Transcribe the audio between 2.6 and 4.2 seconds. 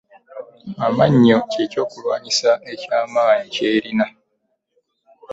eky'amanyi ky'erina.